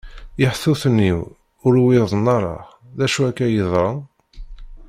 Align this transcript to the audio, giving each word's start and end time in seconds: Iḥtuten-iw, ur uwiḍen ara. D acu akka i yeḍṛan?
Iḥtuten-iw, 0.43 1.19
ur 1.65 1.73
uwiḍen 1.81 2.25
ara. 2.37 2.57
D 2.97 2.99
acu 3.05 3.21
akka 3.29 3.45
i 3.47 3.53
yeḍṛan? 3.55 3.97